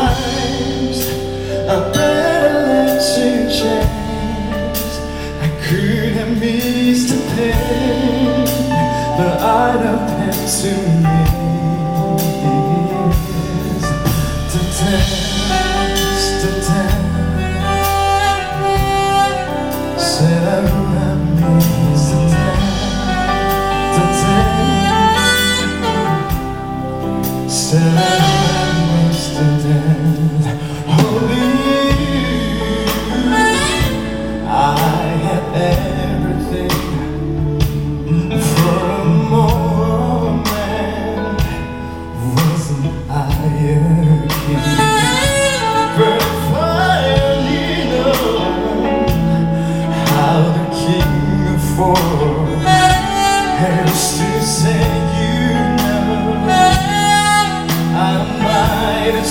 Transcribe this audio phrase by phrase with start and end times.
[0.00, 1.00] lives
[1.68, 4.98] are better left to chance.
[5.44, 8.44] I could have missed the pain,
[9.16, 11.49] but I'd have had to miss.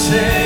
[0.10, 0.39] say.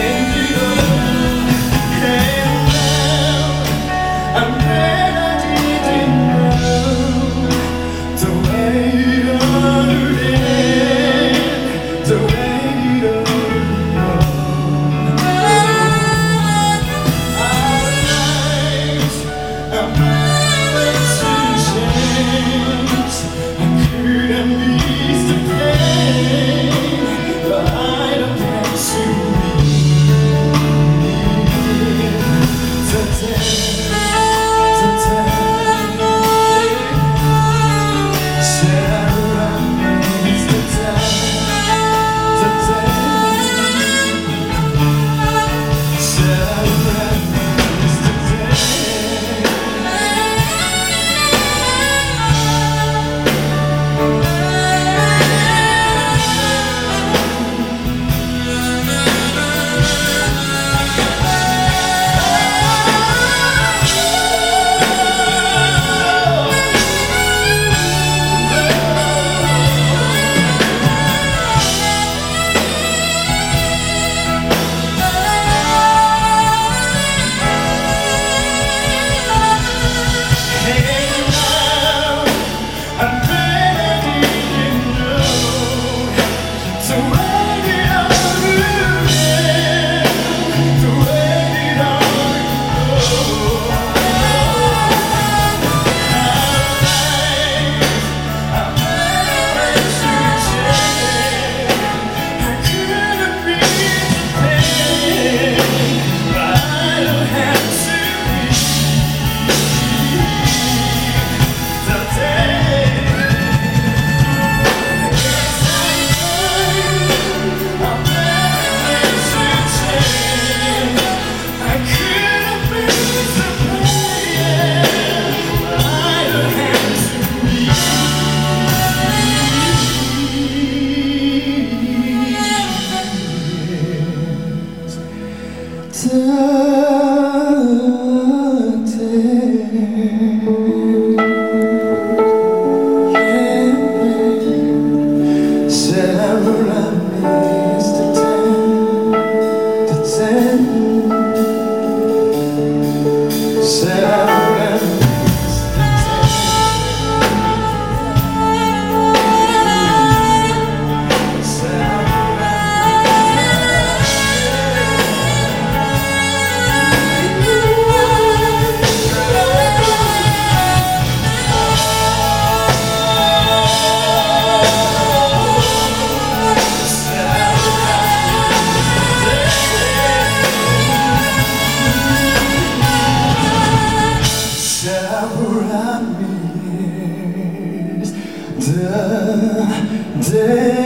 [190.21, 190.82] day.